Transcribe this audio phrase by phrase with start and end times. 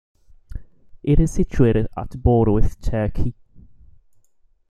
[1.03, 3.35] It is situated at the border with Turkey.